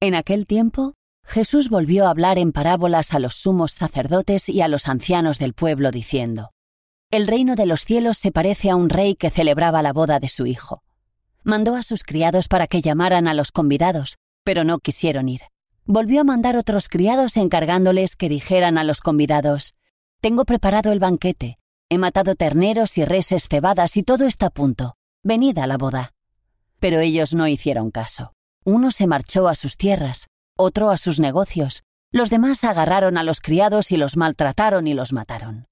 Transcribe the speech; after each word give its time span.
En 0.00 0.14
aquel 0.14 0.46
tiempo, 0.46 0.92
Jesús 1.24 1.70
volvió 1.70 2.06
a 2.06 2.10
hablar 2.10 2.38
en 2.38 2.52
parábolas 2.52 3.14
a 3.14 3.18
los 3.18 3.34
sumos 3.34 3.72
sacerdotes 3.72 4.50
y 4.50 4.60
a 4.60 4.68
los 4.68 4.88
ancianos 4.88 5.38
del 5.38 5.54
pueblo, 5.54 5.90
diciendo, 5.90 6.50
El 7.10 7.26
reino 7.26 7.54
de 7.54 7.64
los 7.64 7.86
cielos 7.86 8.18
se 8.18 8.30
parece 8.30 8.68
a 8.68 8.76
un 8.76 8.90
rey 8.90 9.16
que 9.16 9.30
celebraba 9.30 9.80
la 9.80 9.94
boda 9.94 10.20
de 10.20 10.28
su 10.28 10.44
hijo. 10.44 10.82
Mandó 11.44 11.76
a 11.76 11.82
sus 11.82 12.02
criados 12.02 12.46
para 12.46 12.66
que 12.66 12.82
llamaran 12.82 13.26
a 13.26 13.32
los 13.32 13.52
convidados, 13.52 14.18
pero 14.44 14.64
no 14.64 14.80
quisieron 14.80 15.30
ir. 15.30 15.40
Volvió 15.86 16.20
a 16.20 16.24
mandar 16.24 16.56
otros 16.58 16.90
criados 16.90 17.38
encargándoles 17.38 18.16
que 18.16 18.28
dijeran 18.28 18.76
a 18.76 18.84
los 18.84 19.00
convidados, 19.00 19.74
Tengo 20.20 20.44
preparado 20.44 20.92
el 20.92 20.98
banquete, 20.98 21.58
he 21.88 21.96
matado 21.96 22.34
terneros 22.34 22.98
y 22.98 23.04
reses 23.06 23.48
cebadas 23.48 23.96
y 23.96 24.02
todo 24.02 24.26
está 24.26 24.46
a 24.46 24.50
punto. 24.50 24.96
Venid 25.22 25.56
a 25.58 25.66
la 25.66 25.78
boda. 25.78 26.12
Pero 26.80 27.00
ellos 27.00 27.32
no 27.32 27.48
hicieron 27.48 27.90
caso. 27.90 28.35
Uno 28.68 28.90
se 28.90 29.06
marchó 29.06 29.46
a 29.46 29.54
sus 29.54 29.76
tierras, 29.76 30.26
otro 30.58 30.90
a 30.90 30.98
sus 30.98 31.20
negocios, 31.20 31.84
los 32.10 32.30
demás 32.30 32.64
agarraron 32.64 33.16
a 33.16 33.22
los 33.22 33.40
criados 33.40 33.92
y 33.92 33.96
los 33.96 34.16
maltrataron 34.16 34.88
y 34.88 34.94
los 34.94 35.12
mataron. 35.12 35.66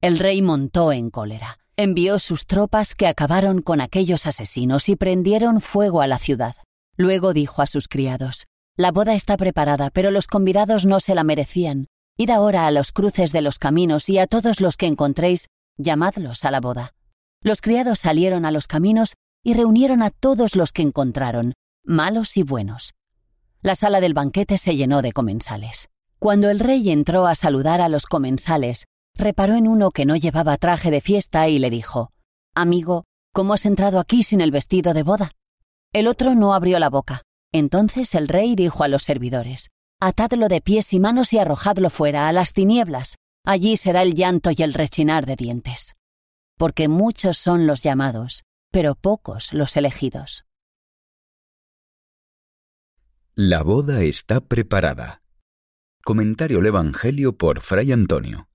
El 0.00 0.18
rey 0.18 0.42
montó 0.42 0.90
en 0.90 1.10
cólera, 1.10 1.60
envió 1.76 2.18
sus 2.18 2.46
tropas 2.46 2.96
que 2.96 3.06
acabaron 3.06 3.62
con 3.62 3.80
aquellos 3.80 4.26
asesinos 4.26 4.88
y 4.88 4.96
prendieron 4.96 5.60
fuego 5.60 6.02
a 6.02 6.08
la 6.08 6.18
ciudad. 6.18 6.56
Luego 6.96 7.32
dijo 7.32 7.62
a 7.62 7.68
sus 7.68 7.86
criados, 7.86 8.48
La 8.76 8.90
boda 8.90 9.14
está 9.14 9.36
preparada, 9.36 9.90
pero 9.90 10.10
los 10.10 10.26
convidados 10.26 10.84
no 10.84 10.98
se 10.98 11.14
la 11.14 11.22
merecían. 11.22 11.86
Id 12.16 12.30
ahora 12.30 12.66
a 12.66 12.72
los 12.72 12.90
cruces 12.90 13.30
de 13.30 13.42
los 13.42 13.60
caminos 13.60 14.08
y 14.08 14.18
a 14.18 14.26
todos 14.26 14.60
los 14.60 14.76
que 14.76 14.86
encontréis, 14.86 15.46
llamadlos 15.78 16.44
a 16.44 16.50
la 16.50 16.60
boda. 16.60 16.92
Los 17.40 17.60
criados 17.60 18.00
salieron 18.00 18.44
a 18.44 18.50
los 18.50 18.66
caminos 18.66 19.14
y 19.44 19.54
reunieron 19.54 20.02
a 20.02 20.10
todos 20.10 20.56
los 20.56 20.72
que 20.72 20.82
encontraron, 20.82 21.52
malos 21.86 22.36
y 22.36 22.42
buenos. 22.42 22.94
La 23.62 23.76
sala 23.76 24.00
del 24.00 24.12
banquete 24.12 24.58
se 24.58 24.76
llenó 24.76 25.02
de 25.02 25.12
comensales. 25.12 25.88
Cuando 26.18 26.50
el 26.50 26.58
rey 26.58 26.90
entró 26.90 27.26
a 27.26 27.34
saludar 27.34 27.80
a 27.80 27.88
los 27.88 28.06
comensales, 28.06 28.86
reparó 29.14 29.54
en 29.54 29.68
uno 29.68 29.90
que 29.90 30.04
no 30.04 30.16
llevaba 30.16 30.56
traje 30.56 30.90
de 30.90 31.00
fiesta 31.00 31.48
y 31.48 31.58
le 31.58 31.70
dijo, 31.70 32.10
Amigo, 32.54 33.04
¿cómo 33.32 33.54
has 33.54 33.66
entrado 33.66 34.00
aquí 34.00 34.22
sin 34.22 34.40
el 34.40 34.50
vestido 34.50 34.94
de 34.94 35.02
boda? 35.02 35.32
El 35.92 36.08
otro 36.08 36.34
no 36.34 36.54
abrió 36.54 36.78
la 36.78 36.90
boca. 36.90 37.22
Entonces 37.52 38.14
el 38.14 38.28
rey 38.28 38.56
dijo 38.56 38.82
a 38.82 38.88
los 38.88 39.02
servidores, 39.02 39.70
Atadlo 40.00 40.48
de 40.48 40.60
pies 40.60 40.92
y 40.92 41.00
manos 41.00 41.32
y 41.32 41.38
arrojadlo 41.38 41.88
fuera 41.90 42.28
a 42.28 42.32
las 42.32 42.52
tinieblas. 42.52 43.16
Allí 43.44 43.76
será 43.76 44.02
el 44.02 44.14
llanto 44.14 44.50
y 44.50 44.62
el 44.62 44.74
rechinar 44.74 45.24
de 45.24 45.36
dientes. 45.36 45.94
Porque 46.58 46.88
muchos 46.88 47.38
son 47.38 47.66
los 47.66 47.82
llamados, 47.82 48.42
pero 48.72 48.94
pocos 48.94 49.52
los 49.52 49.76
elegidos. 49.76 50.45
La 53.38 53.62
boda 53.62 54.02
está 54.02 54.40
preparada. 54.40 55.20
Comentario 56.02 56.56
del 56.56 56.68
Evangelio 56.68 57.36
por 57.36 57.60
Fray 57.60 57.92
Antonio. 57.92 58.48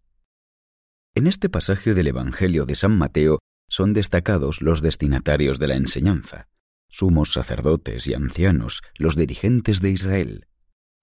En 1.13 1.27
este 1.27 1.49
pasaje 1.49 1.93
del 1.93 2.07
Evangelio 2.07 2.65
de 2.65 2.73
San 2.73 2.97
Mateo 2.97 3.37
son 3.69 3.93
destacados 3.93 4.63
los 4.63 4.81
destinatarios 4.81 5.59
de 5.59 5.67
la 5.67 5.75
enseñanza, 5.75 6.49
sumos 6.89 7.31
sacerdotes 7.31 8.07
y 8.07 8.15
ancianos, 8.15 8.81
los 8.95 9.15
dirigentes 9.15 9.81
de 9.81 9.91
Israel, 9.91 10.47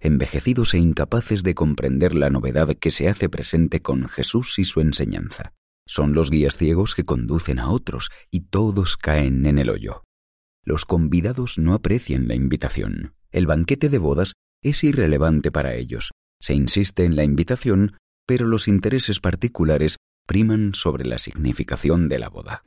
envejecidos 0.00 0.74
e 0.74 0.78
incapaces 0.78 1.44
de 1.44 1.54
comprender 1.54 2.14
la 2.14 2.30
novedad 2.30 2.74
que 2.74 2.90
se 2.90 3.08
hace 3.08 3.28
presente 3.28 3.80
con 3.80 4.08
Jesús 4.08 4.58
y 4.58 4.64
su 4.64 4.80
enseñanza. 4.80 5.52
Son 5.86 6.14
los 6.14 6.30
guías 6.30 6.56
ciegos 6.56 6.96
que 6.96 7.04
conducen 7.04 7.60
a 7.60 7.70
otros 7.70 8.10
y 8.32 8.40
todos 8.40 8.96
caen 8.96 9.46
en 9.46 9.56
el 9.56 9.70
hoyo. 9.70 10.02
Los 10.64 10.84
convidados 10.84 11.58
no 11.58 11.74
aprecian 11.74 12.26
la 12.26 12.34
invitación. 12.34 13.14
El 13.30 13.46
banquete 13.46 13.88
de 13.88 13.98
bodas 13.98 14.34
es 14.62 14.84
irrelevante 14.84 15.50
para 15.50 15.74
ellos. 15.74 16.10
Se 16.40 16.54
insiste 16.54 17.04
en 17.04 17.16
la 17.16 17.24
invitación, 17.24 17.96
pero 18.26 18.46
los 18.46 18.68
intereses 18.68 19.20
particulares 19.20 19.96
priman 20.26 20.74
sobre 20.74 21.04
la 21.04 21.18
significación 21.18 22.08
de 22.08 22.18
la 22.18 22.28
boda. 22.28 22.64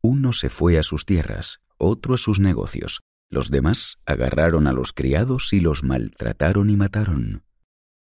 Uno 0.00 0.32
se 0.32 0.48
fue 0.48 0.78
a 0.78 0.82
sus 0.82 1.04
tierras, 1.04 1.60
otro 1.78 2.14
a 2.14 2.18
sus 2.18 2.40
negocios. 2.40 3.00
Los 3.30 3.50
demás 3.50 3.98
agarraron 4.04 4.66
a 4.66 4.72
los 4.72 4.92
criados 4.92 5.52
y 5.52 5.60
los 5.60 5.84
maltrataron 5.84 6.70
y 6.70 6.76
mataron. 6.76 7.44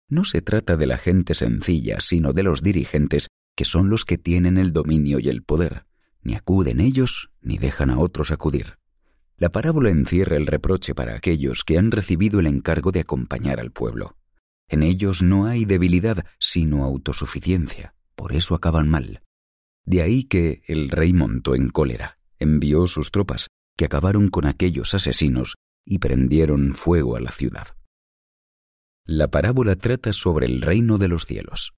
No 0.09 0.23
se 0.23 0.41
trata 0.41 0.77
de 0.77 0.87
la 0.87 0.97
gente 0.97 1.33
sencilla, 1.33 1.99
sino 1.99 2.33
de 2.33 2.43
los 2.43 2.61
dirigentes, 2.61 3.27
que 3.55 3.65
son 3.65 3.89
los 3.89 4.05
que 4.05 4.17
tienen 4.17 4.57
el 4.57 4.73
dominio 4.73 5.19
y 5.19 5.29
el 5.29 5.43
poder. 5.43 5.85
Ni 6.21 6.35
acuden 6.35 6.79
ellos, 6.79 7.29
ni 7.41 7.57
dejan 7.57 7.89
a 7.89 7.99
otros 7.99 8.31
acudir. 8.31 8.77
La 9.39 9.49
parábola 9.49 9.91
encierra 9.91 10.35
el 10.35 10.47
reproche 10.47 10.95
para 10.95 11.15
aquellos 11.15 11.63
que 11.63 11.77
han 11.77 11.91
recibido 11.91 12.39
el 12.39 12.47
encargo 12.47 12.91
de 12.91 13.01
acompañar 13.01 13.59
al 13.59 13.71
pueblo. 13.71 14.17
En 14.67 14.81
ellos 14.81 15.21
no 15.21 15.45
hay 15.45 15.65
debilidad, 15.65 16.25
sino 16.39 16.83
autosuficiencia. 16.83 17.93
Por 18.15 18.33
eso 18.33 18.55
acaban 18.55 18.89
mal. 18.89 19.21
De 19.85 20.01
ahí 20.01 20.23
que 20.23 20.63
el 20.65 20.89
rey 20.89 21.13
montó 21.13 21.53
en 21.53 21.69
cólera, 21.69 22.17
envió 22.39 22.87
sus 22.87 23.11
tropas, 23.11 23.47
que 23.77 23.85
acabaron 23.85 24.27
con 24.29 24.47
aquellos 24.47 24.95
asesinos 24.95 25.55
y 25.85 25.99
prendieron 25.99 26.73
fuego 26.73 27.15
a 27.15 27.21
la 27.21 27.31
ciudad. 27.31 27.67
La 29.05 29.29
parábola 29.29 29.75
trata 29.75 30.13
sobre 30.13 30.47
el 30.47 30.61
reino 30.61 30.97
de 30.97 31.07
los 31.07 31.25
cielos. 31.25 31.73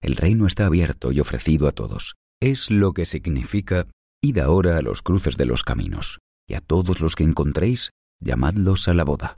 El 0.00 0.16
reino 0.16 0.46
está 0.46 0.66
abierto 0.66 1.10
y 1.10 1.18
ofrecido 1.18 1.66
a 1.66 1.72
todos. 1.72 2.14
Es 2.40 2.70
lo 2.70 2.92
que 2.94 3.06
significa 3.06 3.88
id 4.22 4.38
ahora 4.38 4.78
a 4.78 4.82
los 4.82 5.02
cruces 5.02 5.36
de 5.36 5.46
los 5.46 5.64
caminos, 5.64 6.20
a 6.54 6.60
todos 6.60 7.00
los 7.00 7.14
que 7.16 7.24
encontréis, 7.24 7.90
llamadlos 8.20 8.88
a 8.88 8.94
la 8.94 9.04
boda. 9.04 9.36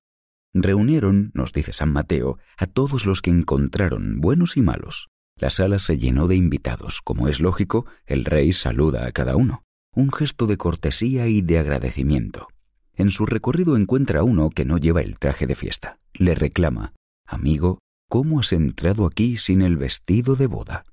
Reunieron, 0.53 1.33
nos 1.35 1.53
dice 1.53 1.73
San 1.73 1.93
Mateo, 1.93 2.39
a 2.57 2.67
todos 2.67 3.07
los 3.07 3.23
que 3.23 3.31
encontraron, 3.31 4.21
buenos 4.21 4.57
y 4.57 4.63
malos. 4.63 5.09
La 5.37 5.51
sala 5.51 5.81
se 5.81 5.99
llenó 5.99 6.29
de 6.29 6.37
invitados. 6.37 7.01
Como 7.03 7.27
es 7.27 7.41
lógico, 7.41 7.87
el 8.07 8.25
rey 8.25 8.53
saluda 8.53 9.07
a 9.07 9.13
cada 9.13 9.37
uno. 9.37 9.65
Un 9.95 10.13
gesto 10.13 10.47
de 10.47 10.57
cortesía 10.57 11.27
y 11.27 11.43
de 11.43 11.59
agradecimiento. 11.59 12.49
En 12.95 13.11
su 13.11 13.27
recorrido 13.27 13.77
encuentra 13.77 14.21
a 14.21 14.23
uno 14.23 14.51
que 14.51 14.65
no 14.65 14.79
lleva 14.79 15.03
el 15.03 15.19
traje 15.19 15.49
de 15.49 15.57
fiesta. 15.57 15.99
Le 16.13 16.37
reclama, 16.37 16.93
Amigo, 17.27 17.81
¿cómo 18.09 18.41
has 18.41 18.53
entrado 18.53 19.07
aquí 19.07 19.37
sin 19.37 19.63
el 19.63 19.77
vestido 19.77 20.37
de 20.37 20.47
boda? 20.47 20.85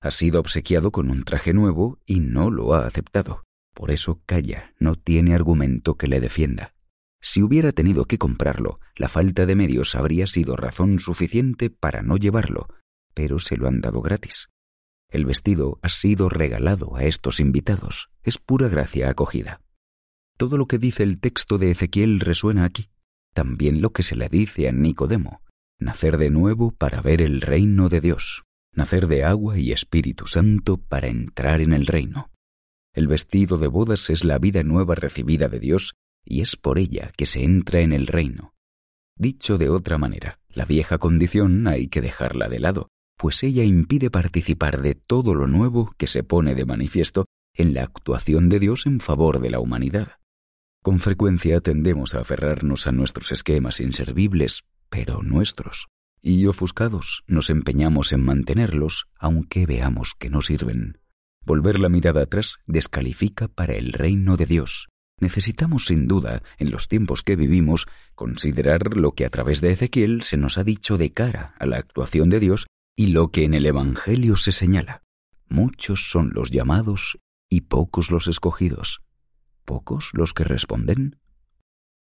Ha 0.00 0.10
sido 0.10 0.40
obsequiado 0.40 0.90
con 0.90 1.10
un 1.10 1.22
traje 1.22 1.54
nuevo 1.54 1.98
y 2.04 2.18
no 2.18 2.50
lo 2.50 2.74
ha 2.74 2.86
aceptado. 2.86 3.44
Por 3.74 3.90
eso 3.90 4.22
calla, 4.24 4.72
no 4.78 4.94
tiene 4.94 5.34
argumento 5.34 5.96
que 5.96 6.06
le 6.06 6.20
defienda. 6.20 6.74
Si 7.20 7.42
hubiera 7.42 7.72
tenido 7.72 8.04
que 8.04 8.18
comprarlo, 8.18 8.80
la 8.96 9.08
falta 9.08 9.46
de 9.46 9.56
medios 9.56 9.94
habría 9.94 10.26
sido 10.26 10.56
razón 10.56 10.98
suficiente 11.00 11.70
para 11.70 12.02
no 12.02 12.16
llevarlo, 12.16 12.68
pero 13.14 13.38
se 13.38 13.56
lo 13.56 13.66
han 13.66 13.80
dado 13.80 14.00
gratis. 14.02 14.48
El 15.08 15.24
vestido 15.24 15.78
ha 15.82 15.88
sido 15.88 16.28
regalado 16.28 16.96
a 16.96 17.04
estos 17.04 17.40
invitados, 17.40 18.10
es 18.22 18.38
pura 18.38 18.68
gracia 18.68 19.08
acogida. 19.08 19.60
Todo 20.36 20.58
lo 20.58 20.66
que 20.66 20.78
dice 20.78 21.02
el 21.02 21.20
texto 21.20 21.58
de 21.58 21.70
Ezequiel 21.70 22.20
resuena 22.20 22.64
aquí, 22.64 22.90
también 23.32 23.80
lo 23.80 23.92
que 23.92 24.02
se 24.02 24.16
le 24.16 24.28
dice 24.28 24.68
a 24.68 24.72
Nicodemo, 24.72 25.42
nacer 25.78 26.18
de 26.18 26.30
nuevo 26.30 26.72
para 26.72 27.00
ver 27.00 27.22
el 27.22 27.40
reino 27.40 27.88
de 27.88 28.00
Dios, 28.00 28.44
nacer 28.72 29.06
de 29.06 29.24
agua 29.24 29.58
y 29.58 29.72
Espíritu 29.72 30.26
Santo 30.26 30.76
para 30.76 31.08
entrar 31.08 31.60
en 31.60 31.72
el 31.72 31.86
reino. 31.86 32.30
El 32.94 33.08
vestido 33.08 33.58
de 33.58 33.66
bodas 33.66 34.08
es 34.08 34.24
la 34.24 34.38
vida 34.38 34.62
nueva 34.62 34.94
recibida 34.94 35.48
de 35.48 35.58
Dios 35.58 35.94
y 36.24 36.40
es 36.42 36.56
por 36.56 36.78
ella 36.78 37.12
que 37.16 37.26
se 37.26 37.42
entra 37.42 37.80
en 37.80 37.92
el 37.92 38.06
reino. 38.06 38.54
Dicho 39.16 39.58
de 39.58 39.68
otra 39.68 39.98
manera, 39.98 40.38
la 40.48 40.64
vieja 40.64 40.98
condición 40.98 41.66
hay 41.66 41.88
que 41.88 42.00
dejarla 42.00 42.48
de 42.48 42.60
lado, 42.60 42.88
pues 43.18 43.42
ella 43.42 43.64
impide 43.64 44.10
participar 44.10 44.80
de 44.80 44.94
todo 44.94 45.34
lo 45.34 45.48
nuevo 45.48 45.92
que 45.98 46.06
se 46.06 46.22
pone 46.22 46.54
de 46.54 46.64
manifiesto 46.64 47.26
en 47.52 47.74
la 47.74 47.82
actuación 47.82 48.48
de 48.48 48.60
Dios 48.60 48.86
en 48.86 49.00
favor 49.00 49.40
de 49.40 49.50
la 49.50 49.58
humanidad. 49.58 50.18
Con 50.80 51.00
frecuencia 51.00 51.60
tendemos 51.60 52.14
a 52.14 52.20
aferrarnos 52.20 52.86
a 52.86 52.92
nuestros 52.92 53.32
esquemas 53.32 53.80
inservibles, 53.80 54.62
pero 54.88 55.22
nuestros, 55.22 55.88
y 56.20 56.46
ofuscados 56.46 57.24
nos 57.26 57.50
empeñamos 57.50 58.12
en 58.12 58.24
mantenerlos 58.24 59.06
aunque 59.18 59.66
veamos 59.66 60.14
que 60.18 60.30
no 60.30 60.42
sirven. 60.42 60.98
Volver 61.46 61.78
la 61.78 61.88
mirada 61.88 62.22
atrás 62.22 62.58
descalifica 62.66 63.48
para 63.48 63.74
el 63.74 63.92
reino 63.92 64.36
de 64.36 64.46
Dios, 64.46 64.88
necesitamos 65.20 65.86
sin 65.86 66.08
duda, 66.08 66.42
en 66.58 66.70
los 66.70 66.88
tiempos 66.88 67.22
que 67.22 67.36
vivimos, 67.36 67.86
considerar 68.14 68.96
lo 68.96 69.12
que 69.12 69.24
a 69.24 69.30
través 69.30 69.60
de 69.60 69.72
Ezequiel 69.72 70.22
se 70.22 70.36
nos 70.36 70.58
ha 70.58 70.64
dicho 70.64 70.98
de 70.98 71.12
cara 71.12 71.54
a 71.58 71.66
la 71.66 71.76
actuación 71.76 72.30
de 72.30 72.40
Dios 72.40 72.66
y 72.96 73.08
lo 73.08 73.28
que 73.28 73.44
en 73.44 73.54
el 73.54 73.66
Evangelio 73.66 74.36
se 74.36 74.52
señala. 74.52 75.02
Muchos 75.48 76.10
son 76.10 76.30
los 76.34 76.50
llamados 76.50 77.18
y 77.48 77.62
pocos 77.62 78.10
los 78.10 78.26
escogidos. 78.26 79.02
¿Pocos 79.64 80.10
los 80.12 80.34
que 80.34 80.44
responden? 80.44 81.16